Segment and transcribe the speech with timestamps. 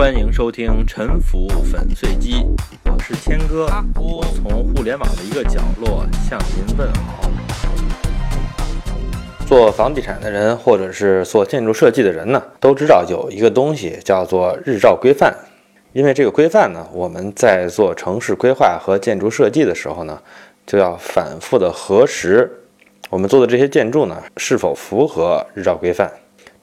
[0.00, 2.36] 欢迎收听《沉浮粉碎机》，
[2.86, 3.66] 我是谦哥，
[3.96, 7.30] 我从互联网的一个角落向您问好。
[9.46, 15.36] 做房地产的人，或者是做建筑设计的人呢，都知道有一个东西叫做日照规范。
[15.92, 20.18] 因为这个规范呢，我们在做城市规划和建筑设计的时候呢，
[20.66, 22.50] 就要反复的核实
[23.10, 26.10] 我们做的这些建筑呢是否符合日照规范。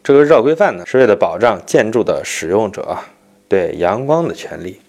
[0.02, 2.98] 这个日照规范呢，是为了保障建筑的使用者
[3.50, 4.82] 对阳光的权利。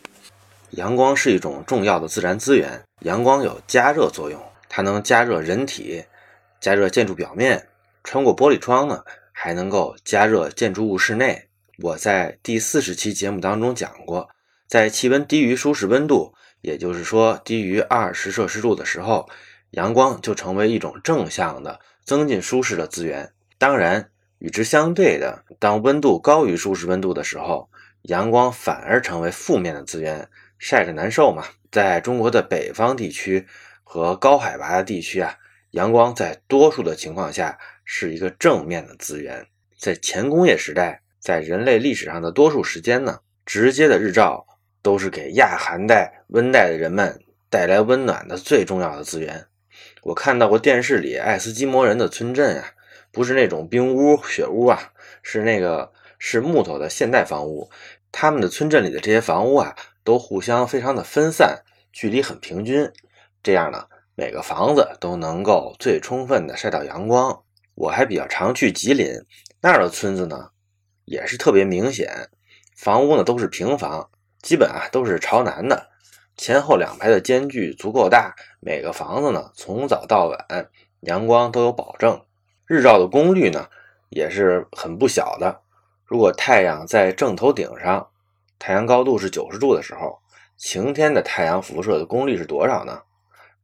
[0.70, 6.04] 阳光是一种重要的自然资源，阳光有加热作用，它能加热人体，
[6.60, 7.68] 加热建筑表面。
[8.02, 11.48] 穿过玻璃窗呢，还能够加热建筑物室内。
[11.82, 14.28] 我在第四十期节目当中讲过，
[14.66, 19.28] 在气温低于舒适温度，也就是说低于二十摄氏度的时候，
[19.70, 23.32] 阳光就成为一种正向的增进舒适的资源。
[23.56, 27.68] 当然，与之相对的，当温度高于舒适温度的时候，
[28.02, 31.44] 阳光反而成为负面的资源，晒着难受嘛。
[31.70, 33.46] 在中国的北方地区
[33.84, 35.36] 和高海拔的地区啊，
[35.72, 37.58] 阳光在多数的情况下。
[37.90, 39.46] 是一个正面的资源。
[39.78, 44.46] 在前工业时代，在人类历史上的多数时间呢，直接的日照
[44.82, 49.46] 都是给亚寒带、温带的人们带来温暖的最重要的资源。
[50.02, 52.72] 我看到过电视里爱斯基摩人的村镇啊，
[53.10, 57.70] 不是那种冰屋、雪屋啊，是那个是木头的现代房屋。
[58.10, 62.90] 他们的村镇里的这些房屋啊，都互相非常的分散，距离很平均，
[63.42, 67.42] 这样呢，每个房子都能够最充分的晒到阳光。
[67.74, 69.06] 我还比较常去吉林
[69.60, 70.50] 那儿的村子呢，
[71.04, 72.28] 也是特别明显，
[72.76, 74.10] 房屋呢都是平房，
[74.42, 75.90] 基本啊都是朝南的，
[76.36, 82.24] 前后两排的间距足够大，每个房子呢从早到晚阳光都有保证，
[82.66, 83.68] 日照的功率呢
[84.08, 85.60] 也是很不小的。
[86.08, 88.08] 如果太阳在正头顶上，
[88.58, 90.18] 太阳高度是九十度的时候，
[90.56, 93.02] 晴天的太阳辐射的功率是多少呢？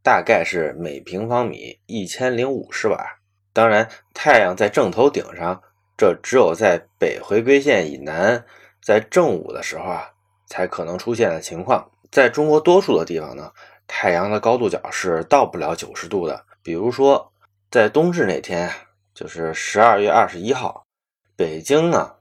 [0.03, 3.03] 大概是每平方米一千零五十瓦。
[3.55, 5.63] 当然，太阳在正头顶上，
[5.97, 8.45] 这只有在北回归线以南，
[8.83, 10.11] 在正午的时候啊，
[10.47, 11.91] 才可能出现的情况。
[12.11, 13.51] 在中国多数的地方呢，
[13.87, 16.45] 太阳的高度角是到不了九十度的。
[16.63, 17.33] 比如说，
[17.71, 18.71] 在冬至那天，
[19.15, 20.85] 就是十二月二十一号，
[21.35, 22.17] 北京呢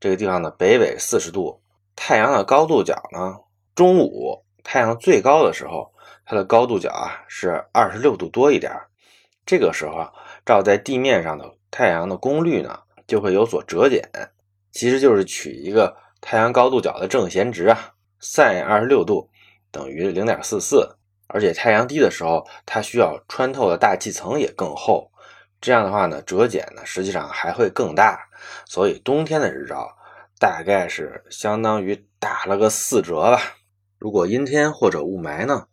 [0.00, 1.60] 这个地方的北纬四十度，
[1.96, 3.36] 太阳的高度角呢，
[3.74, 5.92] 中午太阳最高的时候，
[6.24, 8.72] 它的高度角啊是二十六度多一点。
[9.44, 10.12] 这个时候啊。
[10.46, 14.02] 照在地面上的太阳的功率呢，就会有所折减，
[14.72, 17.92] 其实就是取一个太阳高度角的正弦值啊
[18.22, 19.28] ，sin 二十六度
[19.70, 20.88] 等于零点四四。
[21.26, 25.10] 而且太阳低的时候，它需要穿透的大气层也更厚，
[25.60, 28.27] 这样的话呢，折减呢实际上还会更大。
[28.66, 29.96] 所以冬天的日照
[30.38, 33.40] 大概是相当于打了个四折吧。
[33.98, 35.66] 如果阴天或者雾霾呢？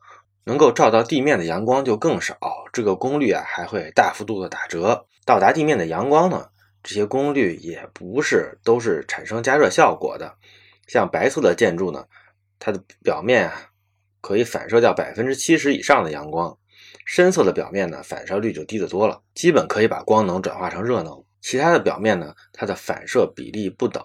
[0.48, 2.38] 能够照到地面的阳光就更少，
[2.72, 5.08] 这个功率啊还会大幅度的打折。
[5.26, 6.50] 到达地面的阳光呢，
[6.84, 10.36] 这些功率也不是都是产生加热效果的。
[10.86, 12.06] 像白色的建筑呢，
[12.60, 13.72] 它的表面啊
[14.22, 16.56] 可以反射掉百分之七十以上的阳光，
[17.08, 21.24] 深色的表面呢反射率就低得多了，基本可以把光能转化成热能。
[21.48, 24.04] 其他的表面呢，它的反射比例不等，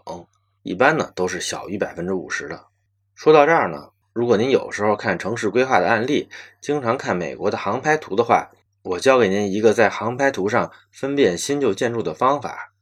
[0.63, 2.67] 一般呢都是小于百分之五十的。
[3.15, 3.89] 说到这儿呢。
[4.13, 6.29] 如果您有时候看城市规划的案例，
[6.61, 8.51] 经常看美国的航拍图的话，
[8.83, 12.75] 我教给您一个在航拍图上分辨新旧建筑的方法。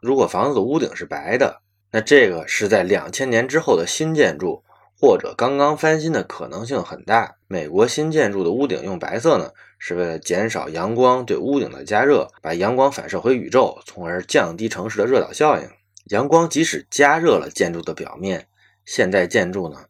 [0.00, 1.60] 如果房子屋顶是白的，
[1.90, 4.64] 那这个是在两千年之后的新建筑，
[4.98, 7.34] 或者刚刚翻新的可能性很大。
[7.46, 9.50] 美国新建筑的屋顶用白色呢，
[9.84, 15.68] 是为了减少阳光对屋顶的加热，把阳光反射回宇宙，从而降低城市的热岛效应。
[16.04, 18.46] 阳光即使加热了建筑的表面，
[18.84, 19.86] 现代建筑呢？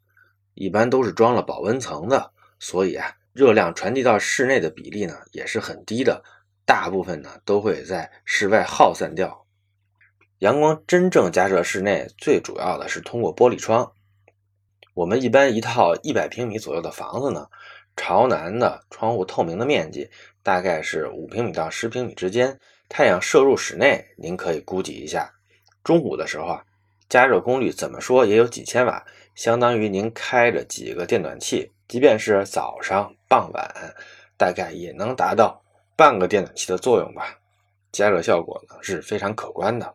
[0.54, 6.24] 一般都是装了保温层的，所以啊，热量传递到室内的比例呢也是很低的，
[6.64, 9.44] 大部分呢都会在室外耗散掉。
[10.38, 13.92] 阳光真正加热室内，最主要的是通过玻璃窗。
[14.94, 17.48] 我们一般一套一百平米左右的房子呢，
[17.96, 20.10] 朝南的窗户透明的面积
[20.42, 22.58] 大概是五平米到十平米之间，
[22.88, 25.32] 太阳射入室内，您可以估计一下，
[25.84, 26.64] 中午的时候啊，
[27.08, 29.04] 加热功率怎么说也有几千瓦。
[29.34, 33.94] 相当于您开着几个电暖气，即便是早上、傍晚，
[34.36, 35.62] 大概也能达到
[35.96, 37.38] 半个电暖气的作用吧。
[37.92, 39.94] 加热效果呢是非常可观的。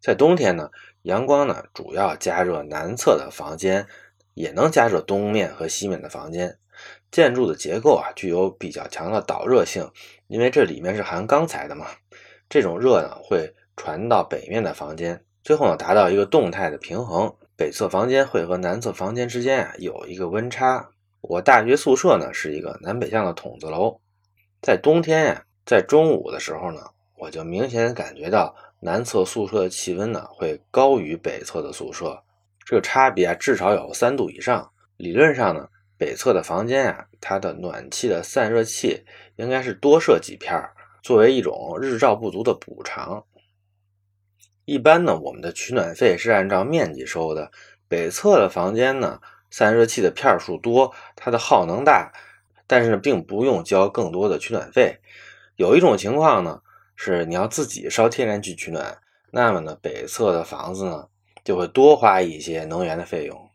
[0.00, 0.70] 在冬天呢，
[1.02, 3.86] 阳光呢主要加热南侧的房间，
[4.34, 6.56] 也能加热东面和西面的房间。
[7.16, 9.90] 建筑的结构啊具有比较强的导热性，
[10.26, 11.86] 因为这里面是含钢材的嘛。
[12.46, 17.34] 这种热呢会传到北面的房间，最后呢达到一个动态的平衡。
[17.56, 20.90] 北侧房间会和南侧房间之间啊有一个温差。
[21.22, 23.98] 我大学宿舍呢是一个南北向的筒子楼，
[24.60, 26.82] 在冬天呀，在中午的时候呢，
[27.16, 32.22] 我就明显感觉到南侧宿舍的气温呢会高于北侧的宿舍，
[32.66, 34.70] 这个差别啊至少有三度以上。
[34.98, 35.66] 理论上呢，
[35.98, 39.04] 北侧的房间啊，它的暖气的散热器
[39.36, 40.62] 应该是多设几片，
[41.02, 43.24] 作为一种日照不足的补偿。
[44.64, 47.50] 一般呢，我们的取暖费是按照面积收的。
[47.88, 52.12] 北侧的房间呢，散热器的片数多，它的耗能大，
[52.66, 54.98] 但是并不用交更多的取暖费。
[55.54, 56.60] 有一种情况呢，
[56.96, 58.98] 是你要自己烧天然气取暖，
[59.30, 61.08] 那么呢，北侧的房子呢
[61.44, 63.45] 就会多花一些能源的费用。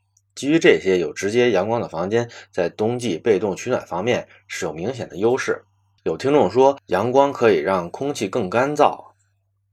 [0.41, 5.61] 基于这些，有直接阳光的房间在冬季被动取暖方面是有明显的优势。
[6.01, 9.11] 有听众说，阳光可以让空气更干燥，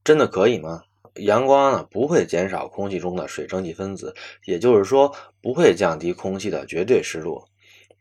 [0.04, 0.82] 真的可以吗？
[1.14, 5.10] 阳光呢不会减少空气中的水蒸气分子，也就是说
[5.40, 7.42] 不会降低空气的绝对湿度。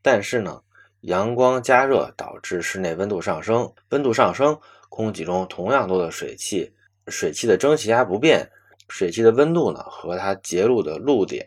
[0.01, 0.61] 但是呢，
[0.99, 4.59] 阳光加热导致室内温度上升，温度上升，
[4.89, 6.69] 空气中同样多的水汽，
[7.07, 8.51] 水汽的蒸汽压不变，
[8.89, 11.45] 水汽的温度呢和它结露的露点，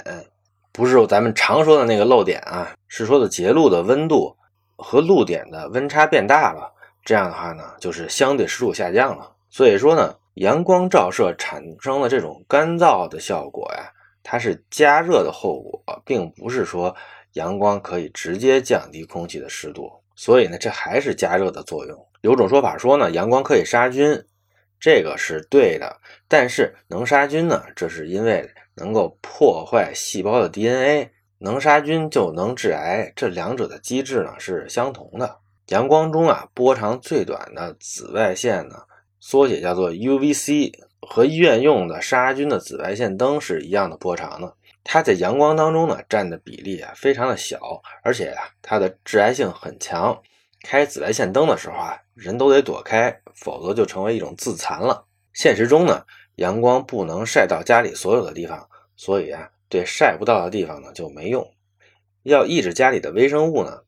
[0.72, 4.36] 不是咱们常说的那个漏点啊，是说的结露的温度
[4.76, 6.72] 和露点的温差变大了。
[7.04, 9.30] 这样的话呢，就是相对湿度下降了。
[9.48, 10.14] 所以说呢。
[10.34, 13.90] 阳光照射产生的这种干燥的效果呀，
[14.22, 16.94] 它是加热的后果，并不是说
[17.32, 19.90] 阳光可以直接降低空气的湿度。
[20.14, 22.06] 所以呢，这还是加热的作用。
[22.22, 24.24] 有种说法说呢，阳光可以杀菌，
[24.78, 25.94] 这个是对的。
[26.28, 28.48] 但是能杀菌呢，这是因为
[28.80, 35.36] 能够破坏细胞的 DNA，能杀菌就能致癌，这两者的机制呢是相同的。
[35.66, 38.76] 阳光中啊，波长最短的紫外线呢。
[39.20, 40.72] 缩写叫做 UVC，
[41.02, 44.56] 和医院用的杀菌的紫外线灯是一样的波长的。
[44.82, 47.60] 它在阳光当中呢占的比例啊非常的小，
[48.02, 50.18] 而且啊它的致癌性很强。
[50.62, 55.04] 开紫外线灯的时候啊，人都得躲开，否则就成为一种自残了。
[55.34, 56.02] 现实中呢，
[56.36, 58.69] 阳光不能晒到家里所有的地方，
[59.00, 61.50] 所以啊对晒不到的地方呢就没用。
[62.22, 63.80] 要抑制家里的微生物呢，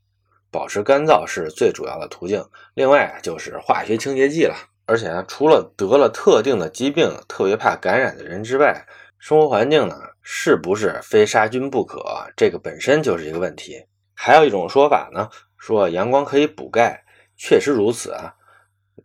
[0.50, 2.42] 保持干燥是最主要的途径。
[2.72, 4.56] 另外就是化学清洁剂了。
[4.86, 8.86] 而且呢，除了得了特定的疾病特别怕感染的人之外，
[9.18, 12.02] 生活环境呢是不是非杀菌不可？
[12.34, 13.84] 这个本身就是一个问题。
[14.14, 15.28] 还有一种说法呢，
[15.58, 17.04] 说阳光可以补钙，
[17.36, 18.34] 确实如此啊。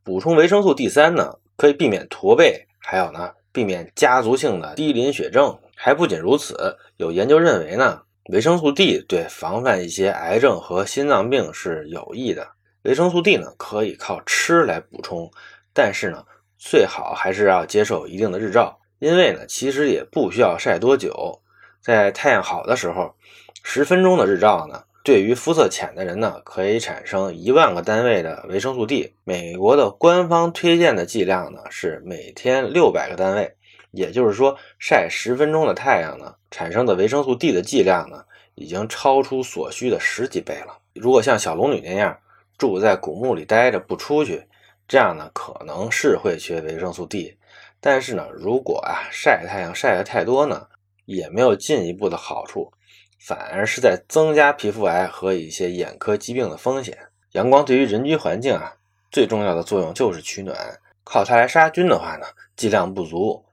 [0.04, 5.60] 补充维生素 D 三呢，可以避免驼背，还有呢，避免家族性的低磷血症。
[5.80, 8.02] 还不仅如此，有研究认为呢，
[8.32, 12.48] 维生素 D 对防范一些癌症和心脏病是有益的。
[12.82, 15.32] 维生素 D 呢，可以靠吃来补充。
[15.74, 16.26] 但是呢，
[16.58, 21.40] 最好还是要接受一定的日照，因为呢，其实也不需要晒多久，
[21.80, 23.14] 在太阳好的时候，
[23.62, 29.14] 十分钟的日照呢，对于肤色浅的人呢，可以产生一万个单位的维生素 D。
[29.24, 33.54] 美国的官方推荐的剂量呢是每天六百个单位，
[33.98, 38.24] 也就是说，晒十分钟的太阳呢，产生的维生素 D 的剂量呢，
[38.54, 40.78] 已经超出所需的十几倍了。
[40.94, 42.16] 如果像小龙女那样
[42.60, 44.48] 住在古墓里待着不出去，
[44.88, 47.36] 这样呢，可能是会缺维生素 D，
[47.82, 50.68] 但是呢，如果啊晒太阳晒得太多呢，
[51.06, 52.72] 也没有进一步的好处，
[53.20, 56.96] 反而是在增加皮肤癌和一些眼科疾病的风险。
[57.32, 58.74] 阳光对于人居环境啊
[59.12, 60.56] 最重要的作用就是取暖，
[61.04, 62.26] 靠它来杀菌的话呢，
[62.56, 63.44] 剂量不足；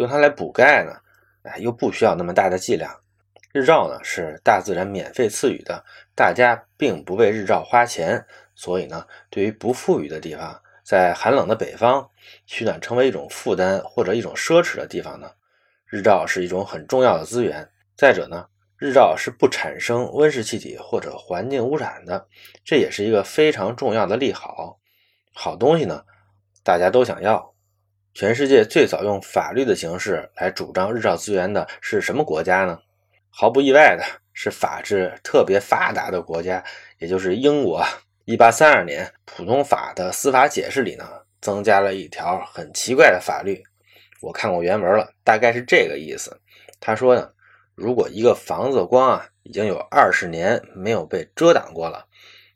[0.00, 0.92] 用它来补钙呢，
[1.42, 2.90] 哎又不需要那么大的剂量。
[3.52, 10.58] 日照呢是大自然免费赐予的，大家并不为日照花钱，所以呢，对于不富裕的地方。
[10.82, 12.08] 在寒冷的北方，
[12.46, 15.30] 取暖成为一种负担或者一种奢侈的地方呢，
[15.86, 17.68] 日照是一种很重要的资源。
[17.94, 18.46] 再者呢，
[18.78, 22.26] 日照是不产生温室气体或者环境污染的，
[22.64, 24.78] 这也是一个非常重要的利好。
[25.34, 26.02] 好东西呢，
[26.64, 27.52] 大家都想要。
[28.12, 32.78] 全世界最早用法律的形式来主张日照资源的是什么国家呢？
[33.30, 36.62] 毫不意外的是法治特别发达的国家，
[36.98, 37.84] 也就是英国。
[38.24, 41.08] 一八三二年，普通法的司法解释里呢，
[41.40, 43.62] 增加了一条很奇怪的法律。
[44.20, 46.38] 我看过原文了，大概是这个意思。
[46.80, 47.30] 他说呢，
[47.74, 52.06] 如果一个房子的光啊，已经有二十年没有被遮挡过了，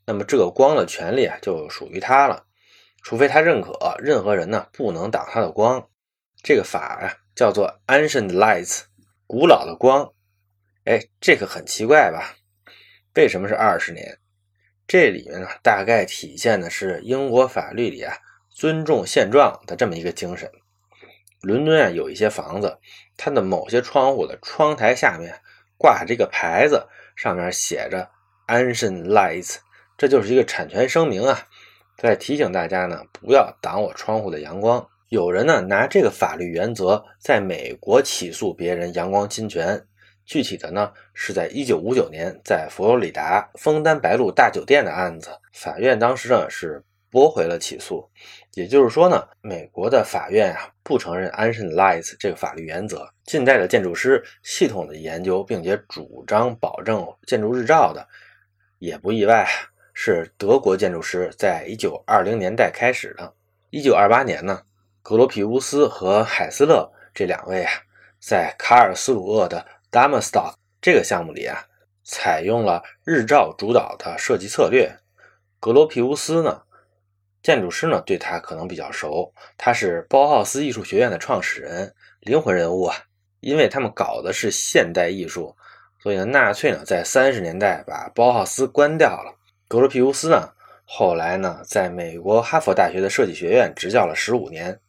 [0.05, 2.44] 那么这个光的权利啊，就属于他了，
[3.05, 5.87] 除非他认可任何人呢不能挡他的光。
[6.41, 8.85] 这个法啊，叫做 Ancient Lights，
[9.27, 10.11] 古老的光。
[10.85, 12.33] 哎，这个很奇怪吧？
[13.13, 14.17] 为什么是二十年？
[14.87, 18.17] 这里面呢，大概体现的是英国法律里啊
[18.49, 20.51] 尊重现状的这么一个精神。
[21.41, 22.79] 伦敦啊，有一些房子，
[23.17, 25.41] 它的某些窗户的窗台下面
[25.77, 28.09] 挂着一个牌子，上面写着
[28.47, 29.57] “Ancient Lights”，
[29.95, 31.47] 这就是一个产权声明啊，
[31.97, 34.85] 在提醒大家呢，不要挡我窗户的阳光。
[35.09, 39.81] 有人呢拿这个法律原则在美国起诉别人阳光侵权，
[40.25, 48.09] 具体的呢是在一九五九年在佛罗里达枫丹白露大酒店的案子，法院当时呢是驳回了起诉。
[48.55, 53.07] 也就是说呢，美国的法院啊不承认 ancient lights 这个法律原则。
[53.23, 58.05] 近代的建筑师系统的研究并且主张保证建筑日照的，
[58.79, 59.47] 也不意外，
[59.97, 63.33] 是德国建筑师在一九二零年代开始的。
[63.69, 64.61] 一九二八年呢，
[65.01, 67.71] 格罗皮乌斯和海斯勒这两位啊，
[68.19, 71.65] 在卡尔斯鲁厄的 d a m a s t o c k 这个项目里啊，
[72.03, 74.93] 采用了日照主导的设计策略。
[75.61, 76.63] 格罗皮乌斯呢？
[77.41, 79.33] 建筑师呢，对他可能比较熟。
[79.57, 82.97] 他是包豪斯艺术学院的创始人，灵魂人物啊。
[83.39, 85.55] 因为他们搞的是现代艺术，
[86.01, 89.33] 所以呢，纳粹呢在三十年代把包豪斯关掉了。
[89.67, 90.51] 格罗皮乌斯呢，
[90.85, 94.79] 后来呢，在美国哈佛大学的设计学院执教了十五年。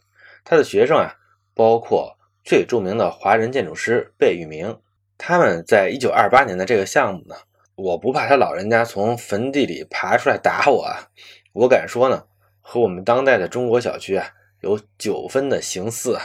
[0.44, 1.14] 他的学生啊，
[1.54, 2.14] 包括
[2.44, 4.78] 最著名的华人建筑师贝聿铭。
[5.16, 7.34] 他们在一九二八年的这个项目呢，
[7.74, 11.08] 我不怕他老人家从坟地里爬出来打我啊，
[11.52, 12.24] 我敢说呢。
[12.60, 14.28] 和我们当代的中国小区啊
[14.60, 16.18] 有九分的形似，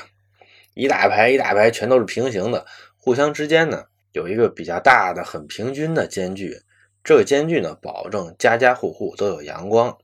[0.73, 2.65] 一大排一大排全都是平行的，
[2.97, 6.59] 互相之间呢有一个比较大的、很平均的间距。
[7.03, 9.97] 这个间距呢，保证家家户户都有阳光。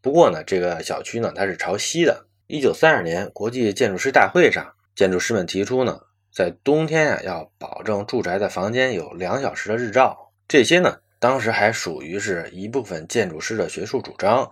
[0.00, 2.26] 不过呢，这个小区呢它是朝西的。
[2.46, 6.00] 一九三二年国际建筑师大会上，建筑师们提出呢，
[6.32, 10.32] 在冬天啊要保证住宅的房间有两小时的日照。
[10.46, 14.50] 这些呢，当时还属于是一部分建筑师的学术主张。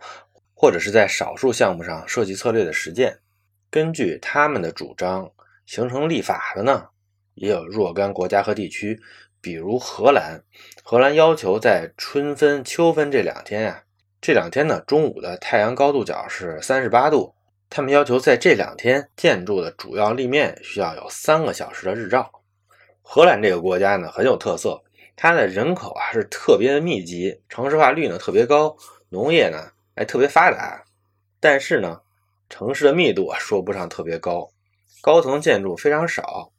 [0.59, 3.19] 或者是在少数项目上设计策略的实践，
[3.71, 5.31] 根据他们的主张
[5.67, 6.87] 形成立法的呢，
[7.35, 8.99] 也有若干国家和地区，
[9.41, 10.43] 比如荷兰。
[10.83, 13.83] 荷兰要求在春分、秋分这两天呀，
[14.21, 17.35] 这两天呢中午的太阳高度角是三十八度，
[17.69, 22.31] 他们要求在这两天建筑的主要立面需要有三个小时的日照。
[23.03, 24.83] 荷兰这个国家呢很有特色，
[25.15, 28.77] 它的人口啊是特别的密集，城市化率呢特别高，
[29.09, 29.71] 农业呢。
[29.99, 30.85] 还，特别发达，
[31.41, 32.03] 但是呢，
[32.51, 34.51] 城市的密度啊说不上特别高，
[35.01, 36.53] 高层建筑非常少。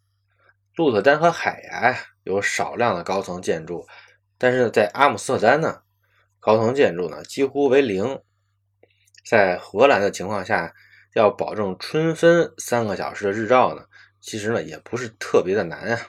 [0.77, 3.87] 鹿特丹和海牙呀有少量的高层建筑，
[4.37, 5.81] 但是在阿姆斯特丹呢，
[6.39, 8.21] 高层建筑呢几乎为零。
[9.27, 10.71] 在荷兰的情况下，
[11.15, 13.85] 要保证春分三个小时的日照呢，
[14.21, 15.99] 其实呢也不是特别的难啊。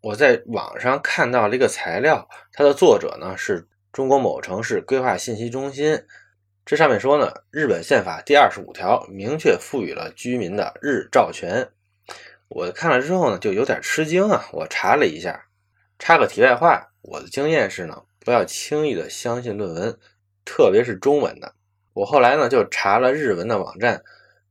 [0.00, 6.00] 我在网上看到了一个材料，它的作者呢是中国某城市规划信息中心。
[6.64, 11.72] 这上面说呢，日本宪法第二十五条明确赋予了居民的日照权。
[12.48, 14.48] 我看了之后呢，就有点吃惊啊。
[14.52, 15.46] 我查了一下，
[15.98, 19.98] 插个题外话，我的经验是呢，不要轻易的相信论文，
[20.44, 21.54] 特别是中文的。
[21.92, 24.02] 我后来呢就查了日文的网站，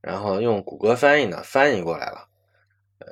[0.02, 2.28] 然后用谷歌翻译呢翻译过来了。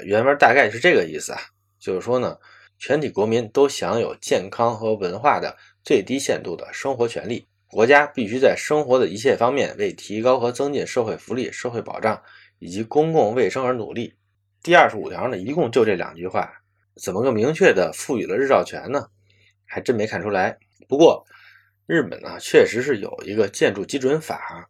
[0.03, 1.39] 原文大概是这个意思啊，
[1.79, 2.37] 就是说呢，
[2.77, 7.47] 全体国民都享有健康和文化的最低限度的生活权利。
[7.67, 12.21] 国家必须在生活的一切方面为提高和增进社会福利、社会保障
[12.59, 14.13] 以及公共卫生而努力。
[14.63, 16.49] 第二十五条呢，一共就这两句话，
[16.95, 19.09] 怎么个明确的赋予了日照权呢？
[19.65, 20.57] 还真没看出来。
[20.87, 21.25] 不过，
[21.85, 24.69] 日本呢确实是有一个建筑基准法，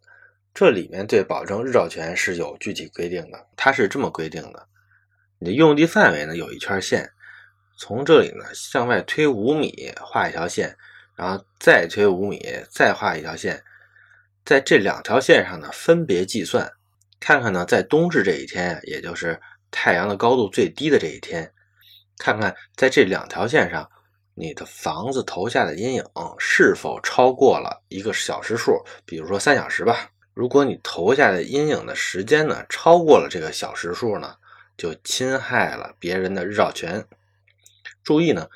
[0.51, 3.47] 这里面对保证日照权是有具体规定的。
[3.55, 4.67] 它是这么规定的：
[5.37, 7.11] 你的用地范围呢有一圈线，
[7.77, 10.75] 从这里呢向外推五米，画一条线。
[11.15, 13.63] 然后再推五米，再画一条线，
[14.43, 16.71] 在这两条线上呢分别计算，
[17.19, 19.39] 看看呢在冬至这一天，也就是
[19.73, 21.51] 太阳的高度最低的这一天，
[22.17, 23.89] 看看在这两条线上，
[24.35, 26.05] 你的房子投下的阴影
[26.37, 30.11] 是否超过了一个小时数，比如说三小时吧。
[30.35, 34.35] 如果你投下的阴影的时间呢超过了这个小时数呢，
[34.77, 37.05] 就侵害了别人的日照权。
[38.03, 38.47] 注意呢。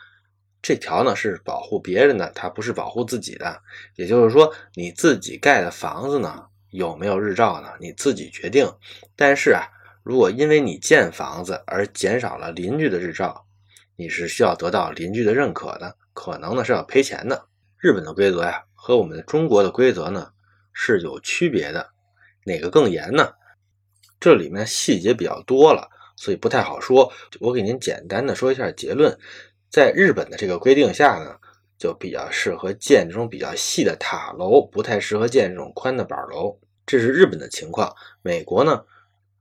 [0.60, 3.62] 这条呢是保护别人的，它不是保护自己的。
[3.96, 7.70] 也就是说，你自己盖的房子呢有没有日照呢？
[7.80, 8.70] 你自己决定。
[9.16, 9.64] 但是啊，
[10.08, 13.46] 如果因为你建房子而减少了邻居的日照，
[13.98, 17.50] 你是需要得到邻居的认可的，可能呢是要赔钱的。
[17.78, 20.30] 日本的规则呀和我们中国的规则呢
[20.72, 21.90] 是有区别的，
[22.46, 23.34] 哪个更严呢？
[24.18, 27.12] 这里面细节比较多了，所以不太好说。
[27.42, 29.20] 我给您简单的说一下结论。
[29.70, 31.36] 在日本的这个规定下呢，
[31.78, 36.58] 就比较适合建这种比较细的塔楼，不太适合建这种宽的板楼。
[36.86, 37.94] 这是日本的情况。
[38.22, 38.86] 美国呢，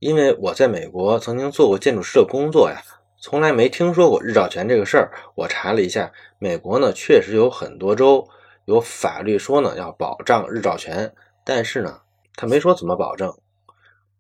[0.06, 2.80] 因为我在美国曾经做过建筑师的工作呀，
[3.20, 5.10] 从来没听说过日照权这个事儿。
[5.34, 8.28] 我查了一下，美国呢确实有很多州
[8.66, 11.12] 有法律说呢要保障日照权，
[11.44, 12.02] 但是呢
[12.36, 13.34] 他没说怎么保证。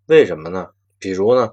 [0.06, 0.70] 为什么呢？
[0.98, 1.52] 比如呢，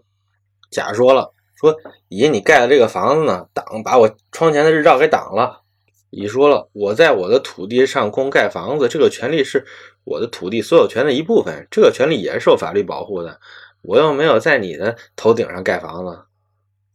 [0.71, 1.75] 甲说了说
[2.07, 5.61] 乙你盖的这个房子呢挡把我窗前的日照给挡了。
[6.09, 9.63] 乙说了，我在我的土地上空盖房子，这个权利是
[10.03, 13.39] 我的土地所有权的一部分，这个权利也是受法律保护的。
[13.83, 16.25] 我又没有在你的头顶上盖房子，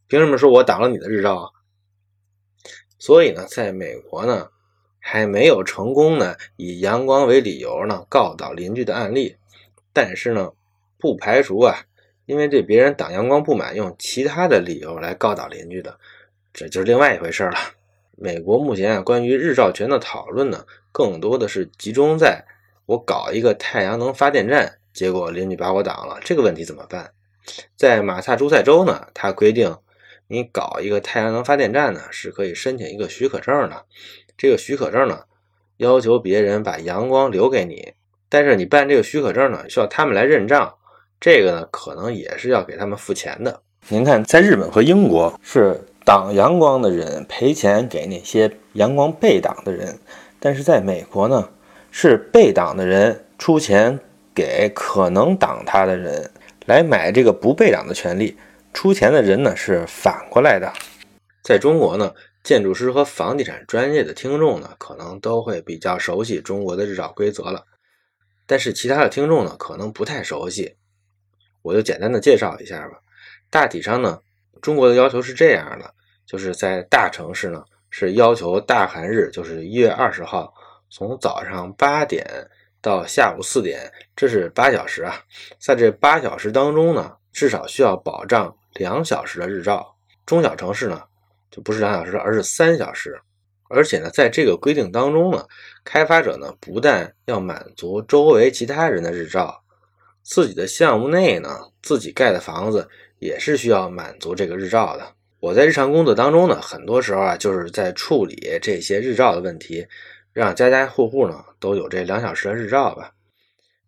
[0.06, 1.52] 凭什么说我挡了你的日照？
[2.98, 4.48] 所以呢，在美国呢，
[4.98, 9.36] 还没有成功的以阳光为理由呢告倒邻居的案例。
[9.92, 10.52] 但是呢，
[10.98, 11.84] 不排除啊，
[12.24, 15.98] 因为对别人挡阳光不满，用其他的理由来告倒邻居的，
[16.52, 17.56] 这就是另外一回事了。
[18.16, 22.46] 美国目前啊，关于日照权的讨论呢，更多的是集中在
[22.86, 27.12] 我搞一个太阳能发电站，结果邻居把我挡了，这个问题怎么办？
[27.76, 29.76] 在马萨诸塞州呢，它规定
[30.26, 33.84] 你搞一个太阳能发电站呢，是可以申请一个许可证的。
[34.36, 35.20] 这个许可证呢，
[35.76, 37.92] 要求别人把阳光留给你，
[38.28, 40.74] 但是你办这个许可证呢，需要他们来认账，
[41.20, 43.62] 这个呢，可能也是要给他们付钱的。
[43.86, 45.80] 您看，在日本和英国是。
[46.04, 49.98] 挡阳光的人赔钱给那些阳光被挡的人，
[50.40, 51.50] 但是在美国呢，
[51.90, 54.00] 是被挡的人出钱
[54.38, 56.30] 给可能挡他的人
[56.66, 58.38] 来买这个不被挡的权利，
[58.72, 60.72] 出钱的人呢是反过来的。
[61.42, 62.14] 在中国呢，
[62.44, 67.64] 建筑师和房地产专业的听众呢，可能都会比较熟悉中国的日照规则了，
[68.46, 70.76] 但是其他的听众呢，可能不太熟悉，
[71.62, 73.00] 我就简单的介绍一下吧。
[73.50, 74.20] 大体上呢，
[74.62, 75.92] 中国的要求是这样的。
[76.24, 80.52] 就是在大城市呢，是要求大寒日，就是一月二十号，
[80.90, 82.22] 从早上八点
[82.80, 85.22] 到下午四点，这是八小时啊。
[85.58, 89.96] 在这八小时当中呢，至少需要保障两小时的日照。
[90.24, 91.02] 中小城市呢，
[91.50, 93.20] 就不是两小时，而是三小时。
[93.70, 95.46] 而且呢，在这个规定当中呢，
[95.84, 99.62] 开发者呢，不但要满足周围其他人的日照，
[100.22, 101.50] 自己的项目内呢，
[101.82, 102.88] 自己盖的房子
[103.18, 105.06] 也是需要满足这个日照的。
[105.40, 109.86] 我在日常工作当中呢，很多时候啊，就是在处理这些日照的问题，
[110.38, 113.12] 让家家户户呢都有这两小时的日照吧。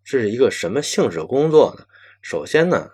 [0.03, 1.87] 这是一个什么性质的工作呢？
[2.23, 2.91] 首先呢，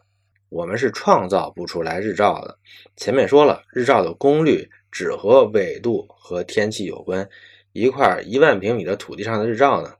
[0.50, 2.58] 我们是创造不出来日照的。
[2.98, 7.26] 前面说了，日照的功率只和纬度和天气有关。
[7.72, 9.94] 一块一万平米的土地上的日照呢，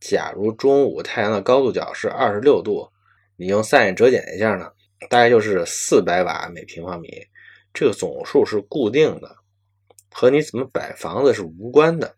[0.00, 2.88] 假如中午太阳的高度角是二十六度，
[3.36, 4.72] 你用 sin 折减一下呢，
[5.10, 7.10] 大概就是四百瓦每平方米。
[7.74, 9.36] 这个总数是固定的，
[10.10, 12.16] 和你怎么摆房子是无关的。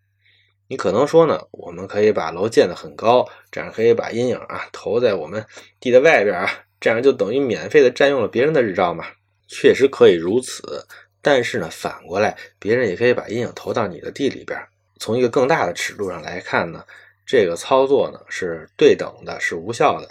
[0.69, 5.43] 你可能说呢，我们可以把楼建得很高，这样可以把阴影啊投在我们
[5.79, 6.47] 地的外边啊，
[6.79, 9.03] 这样就等于免费的占用了别人的日照嘛。
[9.47, 10.85] 确实可以如此，
[11.23, 14.59] 但是呢，反过来，别人也可以把阴影投到你的地里边。
[14.99, 16.83] 从一个更大的尺度上来看呢，
[17.25, 20.07] 这个操作呢是对等的，是无效的，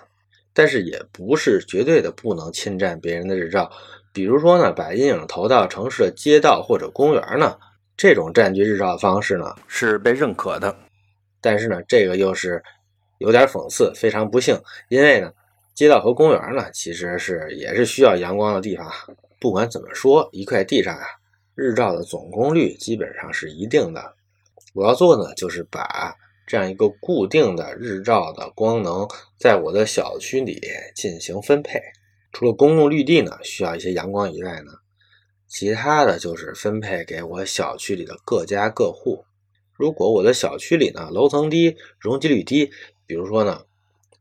[0.52, 3.70] 但是也不是绝对的不能侵占别人的日照。
[4.12, 7.56] 比如说呢，把阴影投到城市的街道或者公园呢，
[7.98, 10.74] 这种占据日照的方式呢是被认可的。
[11.40, 12.62] 但是呢，这个又是
[13.18, 14.58] 有点讽刺，非常不幸。
[14.88, 15.32] 因为呢，
[15.74, 18.88] 街道和公园呢，其实是也是需要阳光的地方。
[19.40, 21.04] 不管怎么说，一块地上啊，
[21.54, 24.14] 日照的总功率基本上是一定的。
[24.74, 26.14] 我要做呢，就是把
[26.46, 29.06] 这样一个固定的日照的光能，
[29.38, 30.60] 在我的小区里
[30.94, 31.80] 进行分配。
[32.32, 34.72] 除了公共绿地呢需要一些阳光以外呢，
[35.48, 39.24] 其他的就是分配给我小区里的各家各户。
[39.72, 42.70] 如果我的小区里呢楼层低、容积率低，
[43.06, 43.64] 比如说呢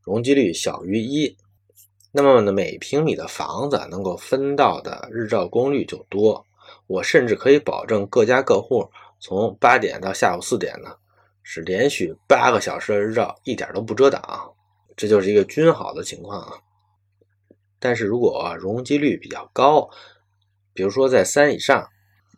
[0.04, 1.36] 容积率小于一，
[2.14, 6.46] 那么呢每平米的房子能够分到的日照功率就多。
[6.88, 10.96] 我甚至可以保证各家各户从八点到下午四点呢
[11.44, 14.54] 是连续八个小时的日照，一点都不遮挡，
[14.96, 16.54] 这就是一个均好的情况啊。
[17.80, 19.90] 但是如果容积率比较高，
[20.78, 21.90] 比如说在三以上，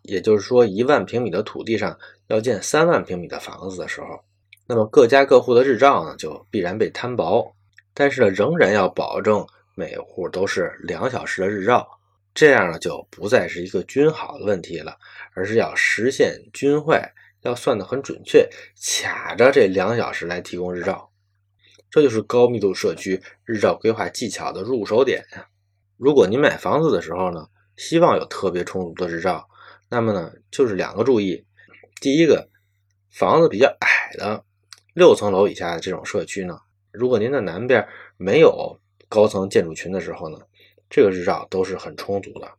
[0.03, 4.07] 也就是说一万平米的土地上要建三万平米的房子的时候，
[4.65, 7.53] 那么各家各户的日照呢就必然被摊薄。
[7.93, 11.85] 但是呢，仍然要保证每户都是两小时的日照，
[12.33, 14.95] 这样呢就不再是一个均好的问题了，
[15.33, 18.49] 而是要实现均坏，要算得很准确，
[18.81, 21.11] 卡着这两小时来提供日照。
[21.91, 25.45] 这就是高密度社区日照规划技巧的入手点呀。
[25.97, 27.45] 如果您买房子的时候呢，
[27.79, 29.47] 希望有特别充足的日照，
[29.87, 31.45] 那么呢，就是两个注意。
[32.01, 32.49] 第一个，
[33.09, 34.43] 房子比较矮的
[34.93, 36.59] 六层楼以下的这种社区呢，
[36.91, 37.87] 如果您的南边
[38.17, 40.37] 没有高层建筑群的时候呢，
[40.89, 42.51] 这个日照都是很充足的。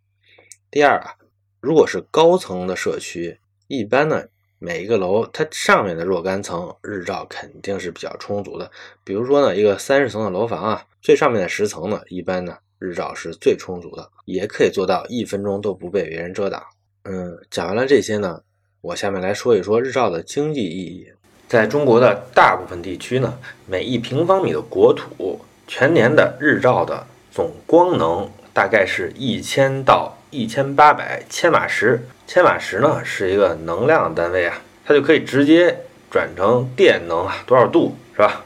[0.70, 1.14] 第二啊，
[1.60, 4.24] 如果是高层的社区，一般呢
[4.58, 8.70] 每一个楼它上面的若干层日照肯定是比较充足的。
[9.04, 16.60] 比如说呢，一个三十层的楼房啊，最上面的十层呢，一般呢日照是最充足的，也可以做到一分钟都不被别人遮挡。
[17.04, 18.40] 嗯，讲完了这些呢，
[18.80, 21.06] 我下面来说一说日照的经济意义。
[21.46, 32.00] 在中国的大部分地区呢，每一平方米的国土全年的日照的总光能大概是一千到一千八百千瓦时。
[32.26, 35.76] 千瓦时呢是一个能量单位啊，它就可以直接
[36.10, 38.44] 转成电能啊，多少度是吧？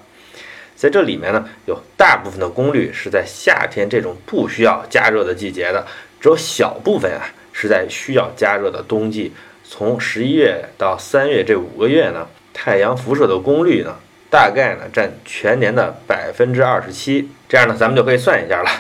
[0.85, 5.83] 在这里面呢，有大部分的功率是在夏天这种不需要加热的季节的，
[6.21, 9.33] 只有小部分啊是在需要加热的冬季。
[9.67, 12.27] 从十一月到三月这五个月呢。
[12.57, 13.97] 太阳辐射的功率呢，
[14.31, 17.29] 大概呢占全年的百分之二十七。
[17.49, 18.71] 这样呢，咱们就可以算一下了。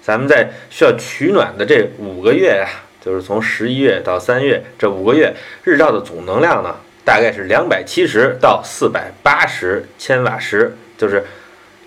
[0.00, 2.66] 咱们在需要取暖的这五个月呀，
[3.04, 11.22] 就是从十一月到三月这五个月，日照的总能量呢，大概是两百七十到四百八十千瓦时，就是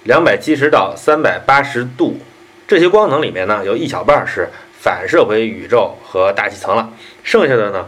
[0.03, 2.17] 两百七十到三百八十度。
[2.67, 4.47] 这些光能里面呢，有一小半是
[4.79, 6.89] 反射回宇宙和大气层了，
[7.23, 7.87] 剩下的呢。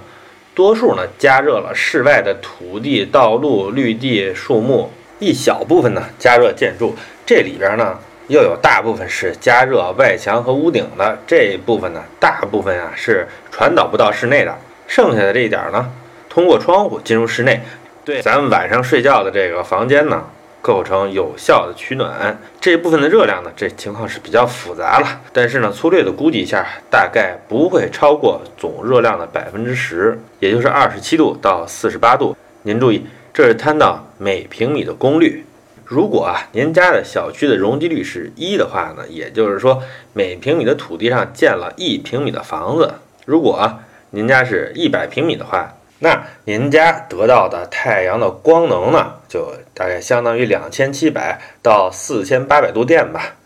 [0.56, 6.96] 多数呢加热了室外的土地、道路、绿地、树木，一小部分呢加热建筑。
[7.26, 7.98] 这里边呢
[8.28, 14.56] 又有大部分是加热外墙和屋顶的，这一部分呢大部分啊是传导不到室内的。
[14.86, 15.92] 剩下的这一点呢，
[16.30, 17.64] 通过窗户进入室内，
[18.06, 20.24] 对咱们晚上睡觉的这个房间呢。
[20.64, 23.52] 构成有效的取暖这一部分的热量呢？
[23.54, 32.34] 这情况是比较复杂了，但是呢，粗略的估计一下，大概不会超过总热量的百分之十，也就是二十七度到四十八度。
[32.62, 35.46] 您注意，这是摊到每平米的功率。
[35.84, 42.94] 如果啊，您家的小区的容积率是一的话呢，也就是说每平米的土地上建了一平米的房子。
[43.26, 43.80] 如果啊，
[44.12, 45.74] 您家是一百平米的话。
[46.04, 53.38] 那您家得到的太阳的光能呢，就大概相当于两千七百到四千八百度电吧。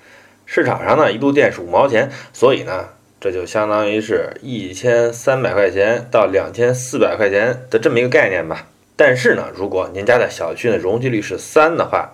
[0.48, 2.90] 市场上呢，一度电是五毛钱，所以呢，
[3.22, 8.66] 这就相当于是一千三百块钱到两千四百块钱的这么一个概念吧。
[8.96, 12.10] 但是呢，如果您家的小区的容积率是三的话，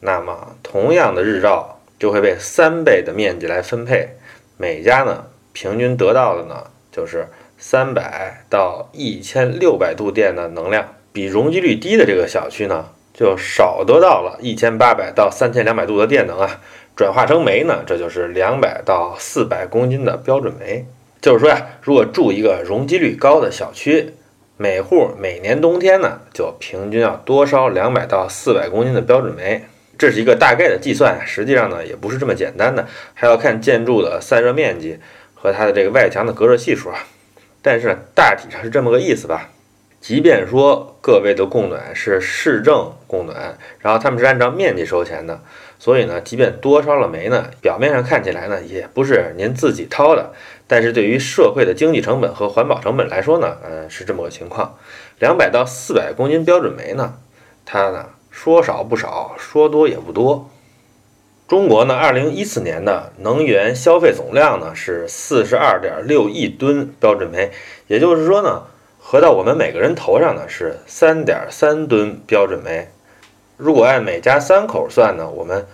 [0.00, 4.16] 那么同样的日照就会被三倍的面积来分配，
[4.56, 7.28] 每家呢平均得到的呢就是。
[7.66, 16.60] 三百到一千六百度电的能量，比容积率低的这个小区呢，就少得到了一千八百到三千两百度的电能啊。
[16.94, 20.84] 转化成煤呢，这就是两百到四百公斤的标准煤。
[21.22, 24.12] 就是说呀，如果住一个容积率高的小区，
[24.58, 29.64] 每户每年冬天呢，就平均要多烧两百到四百公斤的标准煤。
[29.96, 34.98] 这是一个大概的计算，实际上呢，也不是这么简单的，还要看建筑的散热面积
[35.32, 37.06] 和它的这个外墙的隔热系数啊。
[37.64, 39.48] 但是大体上是这么个意思吧。
[40.02, 45.40] 即便说各位的供暖是市政供暖，然后他们是按照面积收钱的，
[45.78, 50.34] 所以呢，即便多烧了煤呢，表面上看起来呢，也不是您自己掏的。
[50.66, 54.76] 但是对于社会的经济成本和环保成本来说呢，嗯，是这么个情况。
[55.18, 57.14] 两百到四百公斤标准煤呢，
[57.64, 60.50] 它呢说少不少，说多也不多。
[61.46, 67.50] 中国呢，二零一四年的能源消费总量呢是四十二点六亿吨标准煤，
[67.86, 68.62] 也就是说呢，
[68.98, 72.88] 合到我们每个人头上呢是三点三吨标准煤。
[73.58, 75.66] 如果按每家三口算呢，我们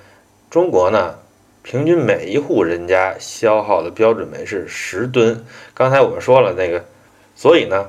[0.50, 1.20] 中国呢
[1.62, 5.44] 平均每一户人家消耗的标准煤是十吨。
[5.72, 6.84] 刚才我们说了那个，
[7.36, 7.86] 所以呢，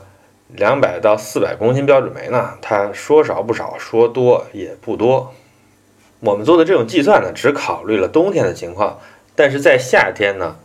[0.49, 5.33] 两百到四百公斤标准煤呢，它说少不少，说多也不多。
[6.21, 8.99] 我们做的这种计算呢，只考虑了冬天的情况，
[9.35, 10.55] 但是在夏天呢，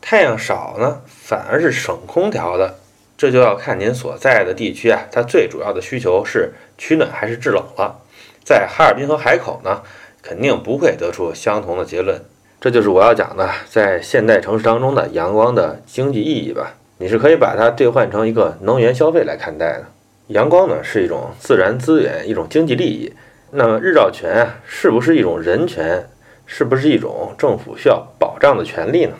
[0.00, 2.74] 太阳少呢，反而是省空调的。
[3.16, 8.02] 这就要看您所在的地区啊，它最主要的需求是取暖还是制冷了。
[8.44, 9.82] 在哈尔滨和海口呢，
[10.22, 12.20] 肯定不会得出相同的结论。
[12.60, 16.74] 这就是我要讲的，在现代城市当中的阳光的经济意义吧。
[16.98, 19.84] 你是可以把它兑换成一个能源消费来看待的。
[20.26, 23.12] 阳光呢，是一种自然资源，一种经济利益。
[23.50, 26.04] 那么日照权啊，是不是一种人权？
[26.46, 29.14] 是不是一种政府需要保障的权利呢？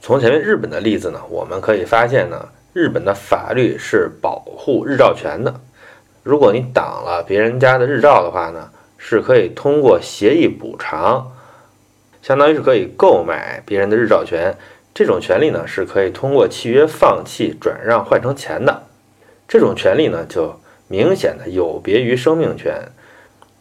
[0.00, 5.54] 从前面日本的例子呢，我们可以发现呢，日本的法律是保护日照权的。
[6.22, 11.32] 如果你挡了别人家的日照的话呢，是可以通过协议补偿，
[12.22, 14.54] 相当于是可以购买别人的日照权。
[14.94, 18.82] 这种权利呢，是可以通过契约放弃、转让换成钱的。
[19.46, 20.58] 这种权利呢，就
[20.88, 22.74] 明显的有别于生命权。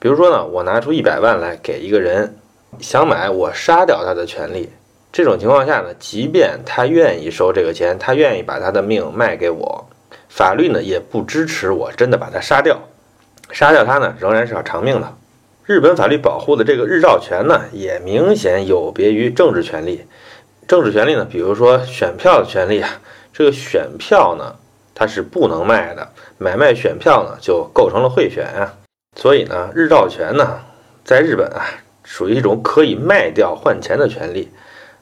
[0.06, 2.36] 比如说呢，我拿出一百万来给一个人，
[2.80, 4.70] 想买我杀掉他的权利，
[5.12, 9.90] 这种情况下呢，即便他愿意收这个钱，他愿意把他的命卖给我，
[10.30, 12.78] 法律呢也不支持我真的把他杀掉。
[13.50, 15.12] 杀掉他呢，仍然是要偿命的。
[15.66, 20.06] 日本法律保护的这个日照权呢，也明显有别于政治权利。
[20.68, 22.88] 政治权利呢，比如说选票的权利啊，
[23.34, 24.54] 这个选票呢，
[24.94, 28.72] 它是不能卖的，买卖选票呢就构成了贿选啊。
[29.16, 30.60] 所以呢，日照权呢，
[31.04, 31.66] 在日本啊，
[32.04, 34.52] 属于一种可以卖掉换钱的权利。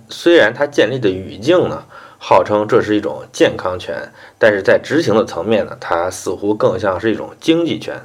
[0.09, 1.83] 虽然它建立的语境呢，
[2.19, 7.99] 号称这是一种健康权，但是在执行的层面呢，它似乎更像是一种经济权。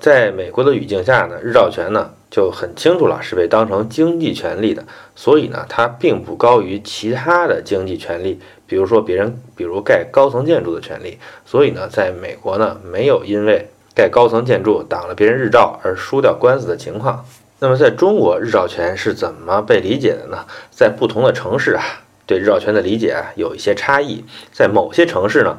[0.00, 11.18] 在美国的语境下呢，日照权呢就很清楚了，是被当成经济权利的，所以呢，它并不高于其他的经济权利，比如说别人，比如盖高层建筑的权利。
[11.46, 17.24] 所以呢，在美国呢，没有因为盖高层建筑挡了别人日照而输掉官司的情况。
[17.58, 20.44] 那么，在中国，日照权是怎么被理解的呢？
[20.70, 21.84] 在不同的城市啊，
[22.26, 24.24] 对日照权的理解啊有一些差异。
[24.52, 25.56] 在某些城市呢，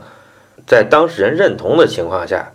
[0.67, 2.51] 在当事人认同的情况下。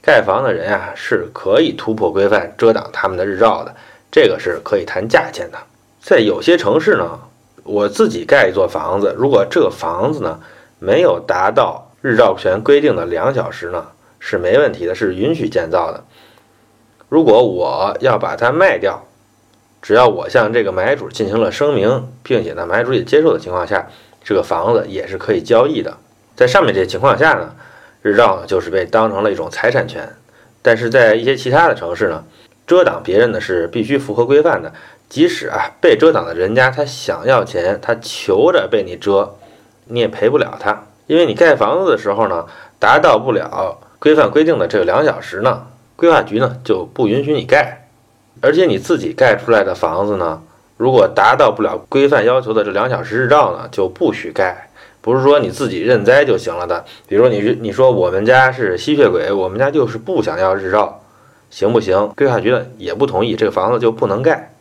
[0.00, 3.74] 盖房的人啊，是可以突破规范遮挡他们的日照的，
[4.10, 5.58] 这个是可以谈价钱的。
[6.00, 7.18] 在有些城市呢，
[7.62, 10.40] 我自己盖一座房子，如果这个房子呢
[10.78, 13.84] 没有达到日照权规定的两小时呢，
[14.18, 16.04] 是没问题的，是允许建造的。
[17.08, 19.04] 如果我要把它卖掉，
[19.82, 23.88] 只要我向这个买主进行了声明，并且呢买主也接受的情况下，
[24.22, 25.96] 这个房子也是可以交易的。
[26.36, 27.54] 在上面这些情况下呢。
[28.00, 30.08] 日照呢，就是被当成了一种财产权，
[30.62, 32.24] 但是在一些其他的城市呢，
[32.64, 34.72] 遮挡别人呢是必须符合规范的。
[35.08, 39.34] 即使啊被遮挡的人家他想要钱，他求着被你遮，
[39.86, 42.46] 你也赔不了他，因为你盖房子的时候呢，
[42.78, 47.88] 达到不了规范规定的这个两小时呢，规划局呢就不允许你盖，
[48.40, 50.42] 而且你自己盖出来的房子呢，
[50.76, 54.70] 如果达到不了规范要求的这两小时日照呢，就不许盖。
[55.00, 61.00] 不是说你自己认栽就行了的，比如你你说我们家是吸血鬼，我们家就是不想要日照，
[61.50, 62.12] 行不行？
[62.16, 64.52] 规划局呢也不同意，这个房子就不能盖。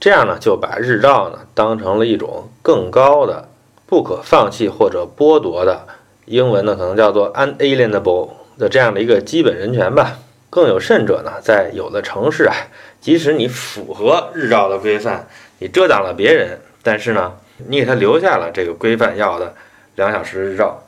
[0.00, 3.48] 这样呢就把日照呢当成了一种更高的、
[3.86, 5.86] 不可放弃或者剥夺的，
[6.24, 8.30] 英文呢可能叫做 unalienable
[8.62, 10.18] 的这样的一个基本人权吧。
[10.48, 12.54] 更有甚者呢，在有的城市啊，
[13.00, 15.26] 即使你符合日照的规范，
[15.58, 17.32] 你遮挡了别人，但是呢，
[17.68, 19.54] 你给他留下了这个规范要的。
[19.96, 20.82] 两小时日照，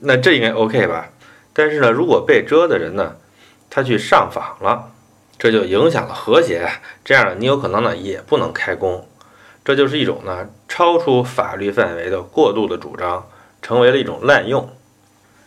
[0.00, 1.08] 那这应该 OK 吧？
[1.52, 3.14] 但是呢，如果被遮的人呢，
[3.68, 4.90] 他去上访了，
[5.38, 6.68] 这就影响了和谐，
[7.04, 9.06] 这样，你有可能呢也不能开工，
[9.64, 13.26] 这就是一种呢超出法律范围的过度的主张，
[13.60, 14.68] 成为了一种滥用。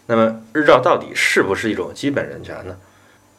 [0.06, 2.78] 那么日照到底是不是一种基本人权呢？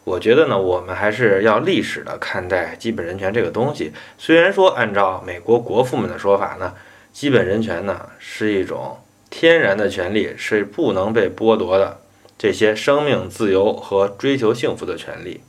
[0.05, 3.92] 我觉得呢，我们还是要历史的看待基本人权这个东西。
[4.18, 6.74] 虽然说按照美国国父们的说法呢，
[7.12, 8.98] 基本人权呢是一种。
[9.31, 11.98] 天然的权利是不能被剥夺的，
[12.38, 15.40] 这些生命、自由和追求幸福的权利，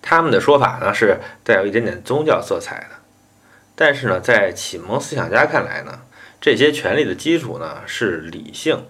[0.00, 2.96] 他们的说法呢是带有一点点宗教色彩的。
[3.74, 6.00] 但是呢，在启蒙思想家看来呢，
[6.40, 8.86] 这些权利的基础呢是理性，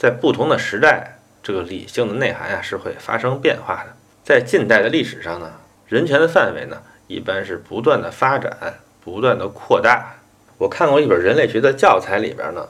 [0.00, 3.90] 在不同的时代，这个理性的内涵呀是会发生变化的。
[4.24, 5.52] 在近代的历史上呢，
[5.86, 8.56] 人权的范围呢一般是不断的发展、
[9.04, 10.14] 不断的扩大。
[10.56, 12.66] 我看过一本人类学的教材里边呢。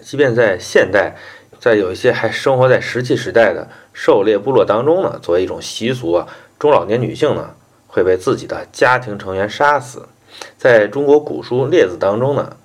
[0.00, 1.14] 即便在现代，
[1.60, 6.26] 在有一些还生活在石器时代的狩猎部落当中呢，作为一种习俗啊，
[6.58, 7.54] 中老年女性呢
[7.86, 10.08] 会被自己的家庭成员杀死。
[10.58, 12.56] 在中国古书《列子》当中呢，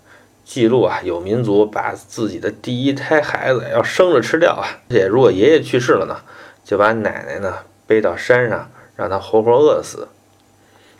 [0.48, 6.16] 记录啊有民族把自己的第一胎孩子要生着吃掉啊，而且如果爷爷去世了呢，
[6.64, 7.54] 就把奶奶呢
[7.86, 10.08] 背到山上让他活活饿死。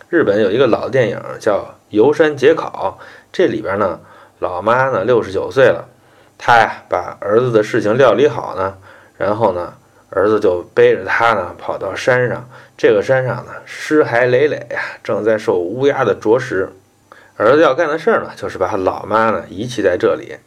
[0.10, 3.00] 日本有一个老电影叫《游山解考》，
[3.32, 4.02] 这里边呢，
[4.40, 5.88] 老妈呢六十九岁了。
[6.38, 8.78] 她呀，把儿子的事情料理好呢，
[9.18, 9.74] 然后呢，
[10.10, 12.48] 儿子就背着他呢，跑到山上。
[12.78, 16.70] 这个山上呢，尸骸累累呀，正在受乌鸦的啄食。
[17.38, 20.38] 儿子要干的事儿呢，就是把老妈呢遗弃在这里。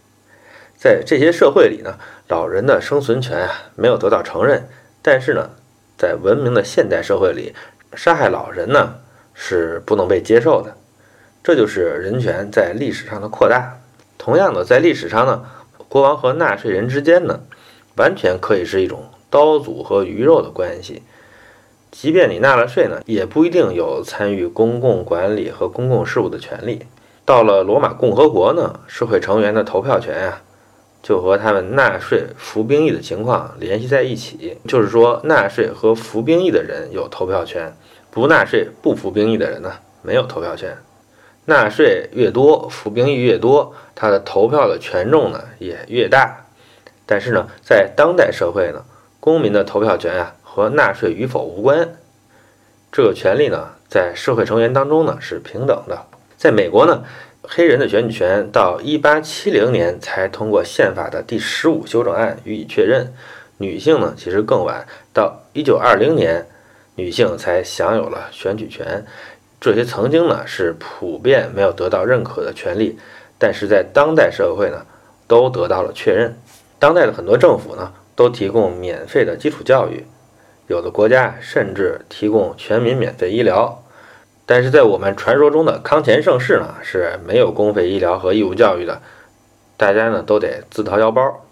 [0.76, 1.94] 在这些社会里呢，
[2.28, 4.68] 老人的生存权啊没有得到承认。
[5.00, 5.50] 但是呢，
[5.96, 7.54] 在文明的现代社会里，
[7.94, 8.96] 杀害老人呢
[9.32, 10.76] 是不能被接受的。
[11.42, 13.78] 这就是人权在历史上的扩大。
[14.18, 15.46] 同样的，在历史上呢。
[15.88, 17.40] 国王和纳税人之间呢，
[17.96, 21.02] 完全可以是一种刀俎和鱼肉的关系。
[21.90, 26.86] 即便你纳了税呢，也不一定有参与公共管理和公共事务的权利。
[27.24, 30.40] 到了罗马共和国呢，社会成员的投票权呀，
[31.02, 34.56] 就和他们纳税服兵役的情况联系在一起。
[34.66, 37.74] 就是说，纳税和服兵役的人有投票权，
[38.10, 39.72] 不纳税不服兵役的人呢，
[40.02, 40.76] 没有投票权。
[41.46, 46.44] 纳税越多，服兵役越多，他的投票的权重呢也越大。
[47.04, 48.84] 但是呢，在当代社会呢，
[49.18, 51.94] 公民的投票权呀和纳税与否无关，
[52.90, 56.06] 这个权利呢在社会成员当中呢是平等的。
[56.36, 57.04] 在美国呢，
[57.42, 63.14] 黑人的选举权到1870年才通过宪法的第十五修正案予以确认，
[63.58, 64.84] 女性呢其实更晚，
[65.14, 66.44] 到1920年，
[66.96, 69.06] 女性才享有了选举权。
[69.60, 72.98] 这些曾经呢是普遍没有得到认可的权利，
[73.38, 74.84] 但是在当代社会呢
[75.28, 76.34] 都得到了确认。
[76.80, 80.04] 当代的很多政府呢都提供免费的基础教育，
[80.70, 83.82] 有的国家甚至提供全民免费医疗。
[84.46, 89.02] 但是在我们传说中的康乾盛世呢是没有公费医疗和义务教育的，
[89.76, 91.44] 大家呢都得自掏腰包。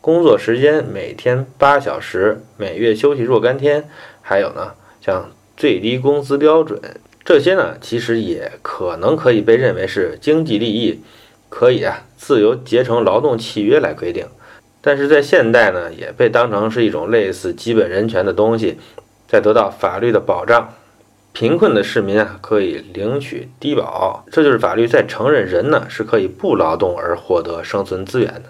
[0.00, 3.88] 工作时间每天八小时，每月休息若干天，
[4.22, 6.80] 还有呢像最低工资标准。
[7.24, 11.02] 这些呢，其实也可能可以被认为是经济利益，
[11.48, 14.26] 可以啊自由结成劳动契约来规定。
[14.80, 18.78] 但是在现代呢，也被当成是一种类似基本人权的东西，
[19.26, 20.74] 在得到法律的保障。
[21.32, 28.44] 贫困的市民啊，可以领取低保，这就是法律在承认人呢是可以不劳动而获得生存资源的。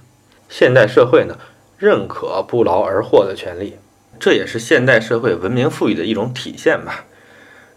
[0.49, 1.37] 现代社会呢，
[1.77, 3.77] 认可不劳而获的权利，
[4.19, 7.05] 这也是现代社会文明富裕的一种体现吧。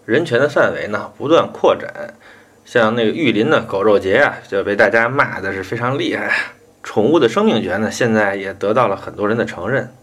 [0.06, 2.14] 人权的范围呢不断扩展，
[2.64, 6.32] 像那个玉林的狗肉节啊，就被大家骂的是非常厉害。
[6.84, 9.94] 宠物的生命权呢，现在也得到了很多人的承认。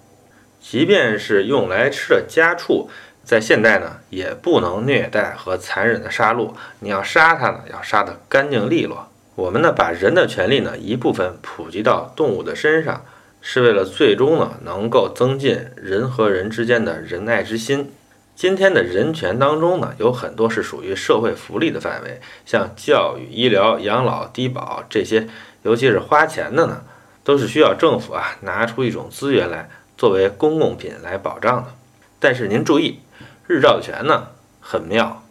[0.60, 2.88] 即便是用来吃的家畜，
[3.24, 6.52] 在现代呢，也不能虐待和残忍的杀戮。
[6.80, 9.08] 你要杀它呢，要杀得干净利落。
[9.34, 13.04] 我们呢，把人的权利呢一部分普及到动物的身上，
[13.40, 17.92] 是为了最终呢，能够增进人和人之间的仁爱之心。
[18.38, 25.28] 今天的人权当中呢，有很多是属于社会福利的范围，像教育、医疗、养老、低保这些，
[25.64, 26.84] 尤其是花钱的呢，
[27.24, 31.74] 都是需要政府啊拿出一种资源来作为公共品来保障的。
[32.20, 33.00] 但是您注意，
[33.48, 34.28] 日照权呢
[34.60, 35.24] 很妙，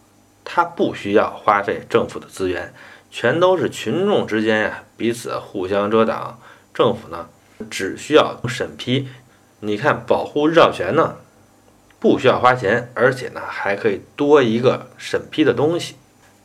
[0.44, 2.74] 它不需要花费政府的资源，
[3.10, 6.42] 全都是群众之间呀彼此互相遮挡，
[6.74, 7.30] 政府呢
[7.70, 9.08] 只需要审批。
[9.62, 11.16] 你看保护日照权呢？
[12.00, 15.96] 不需要花钱，而且呢还可以多一个审批的东西。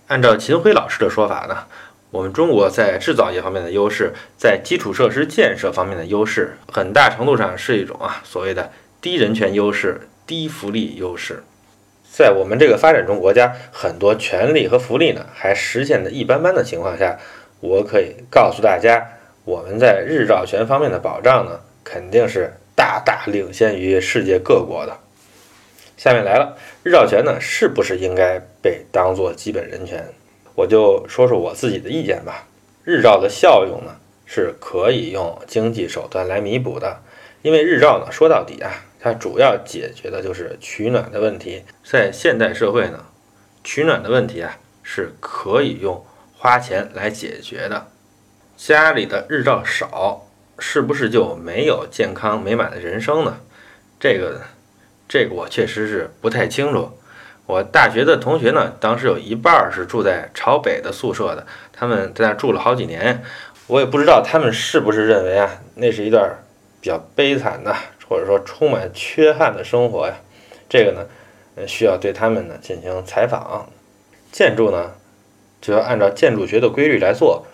[0.06, 1.66] 按照秦晖老师的说法呢，
[2.10, 11.42] 我们中国在制造业方面的优势，在基础设施建设方面的优势，很大程度上是一种啊所谓的低人权优势、低福利优势。
[12.10, 17.18] 在我们这个发展中国家，很多权利和福利呢还实现的一般般的情况下，
[17.60, 19.06] 我可以告诉大家，
[19.44, 24.98] 我们在日照权方面的保障呢，肯定是大大领先于世界各国的。
[26.02, 30.04] 下面来了，日照权呢，是不是应该被当做基本人权？
[30.56, 32.48] 我就说说我自己的意见吧。
[32.82, 33.94] 日照的效用呢，
[34.26, 37.00] 是可以用经济手段来弥补的，
[37.42, 41.62] 因为日照呢，说到底啊，它主要解决的就是取暖的问题。
[41.84, 43.04] 在现代社会呢，
[43.62, 46.04] 取暖的问题啊，是可以用
[46.36, 47.86] 花钱来解决的。
[48.56, 50.26] 家里的日照少，
[50.58, 53.38] 是不是就没有健康美满的人生呢？
[54.00, 54.40] 这个。
[55.12, 56.90] 这个我确实是不太清楚。
[57.44, 63.22] 我大学的同学呢，当时有一半是住在朝北的宿舍的，他们在那住了好几年。
[63.66, 66.38] 我也不知道他们是不是认为啊，那是一段
[66.80, 67.76] 比较悲惨的，
[68.08, 70.14] 或者说充满缺憾的生活呀。
[70.66, 71.06] 这个呢，
[71.68, 73.68] 需要对他们呢进行采访。
[74.30, 74.92] 建筑呢，
[75.60, 77.44] 就要按照建筑学的规律来做。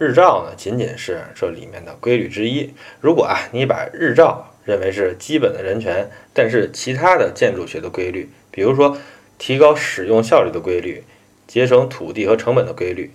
[0.00, 2.74] 日照呢，仅仅是这里面的规律之一。
[3.00, 8.96] 如果啊，你把日照认为是基本的人权，但是其他的建筑学的规律，比如说
[9.38, 11.02] 提高使用效率的规律、
[11.46, 13.10] 节省土地和成本的规律、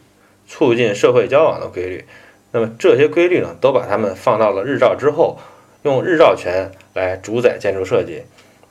[0.48, 2.06] 促进社会交往的规律，
[2.52, 5.40] 那么这些规律呢，都把它们放到了日照之后，
[5.84, 8.24] 用日照权来主宰建筑设计，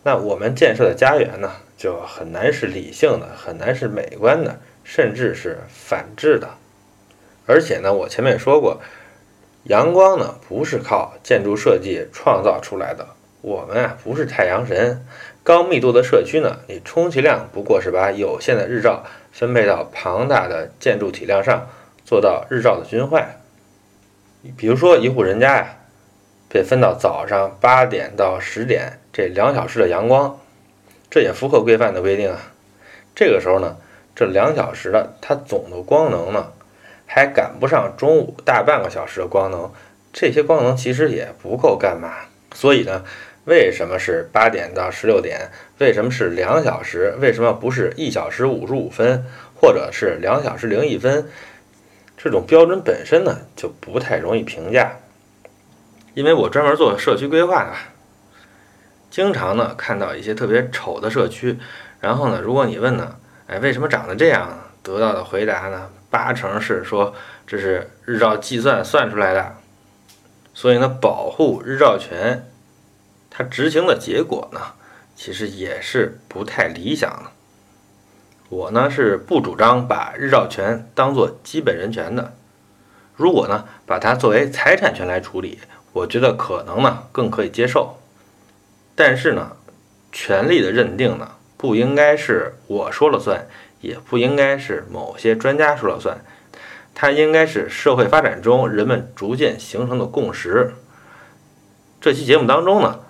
[0.02, 6.50] 那我们建设的家园呢，就很难是理性的，很难是美观的，甚至是反智的。
[7.46, 8.80] 而且呢，我前面说过。
[9.68, 13.04] 阳光呢，不是靠建筑设计创造出来的。
[13.42, 15.04] 我们啊，不是太阳神。
[15.42, 21.68] 高密度的社区呢，你充其量不过是把有限的日照分配到庞大的建筑体量上，
[22.04, 23.38] 做到日照的均坏。
[24.56, 25.76] 比如说，一户人家呀，
[26.48, 30.38] 被分到早上八点到十点这两小时的阳光，
[31.10, 32.38] 这也符合规范的规定啊。
[33.16, 33.76] 这个时候呢，
[34.14, 36.52] 这两小时的它总的光能呢？
[37.06, 39.72] 还赶不上中午大半个小时的光能，
[40.12, 42.26] 这些光能其实也不够干嘛。
[42.52, 43.04] 所以呢，
[43.44, 45.50] 为什么是八点到十六点？
[45.78, 47.14] 为什么是两小时？
[47.20, 49.24] 为什么不是一小时五十五分？
[49.54, 51.28] 或者是两小时零一分，
[52.16, 54.96] 这种标准本身呢就不太容易评价。
[56.12, 57.76] 因为我专门做社区规划啊，
[59.10, 61.58] 经常呢看到一些特别丑的社区，
[62.00, 64.58] 然后呢，如果你问呢，哎，为什么长得这样？
[64.82, 67.14] 得到的回答呢，八成是说
[67.46, 69.56] 这是日照计算算出来的。
[70.54, 72.48] 所以呢，保护日照权，
[73.30, 74.60] 它执行的结果呢，
[75.14, 77.30] 其实也是不太理想的。
[78.48, 82.32] 我呢是不主张把日照权当做基本人权的。
[83.16, 85.58] 如果呢把它作为财产权来处理，
[85.92, 87.98] 我觉得可能呢更可以接受。
[88.94, 89.56] 但是呢，
[90.12, 93.46] 权利的认定呢不应该是我说了算，
[93.86, 96.18] 也不应该是某些专家说了算，
[96.94, 100.74] 它应该是社会发展中人们逐渐形成的共识。
[102.00, 103.00] 这期节目当中呢，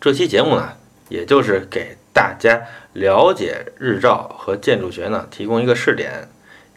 [0.00, 0.74] 这期节目呢，
[1.08, 1.96] 也就是给。
[2.12, 6.28] 大家了解日照和建筑学呢，提供一个试点。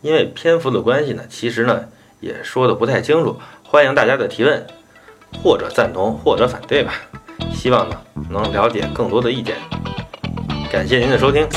[0.01, 1.85] 因为篇幅的关系呢，其实呢
[2.19, 4.65] 也说的不太清楚，欢迎大家的提问，
[5.43, 6.93] 或者赞同，或者反对吧。
[7.51, 7.99] 希望呢
[8.29, 9.57] 能了解更多的意见。
[10.71, 11.49] 感谢您的收听。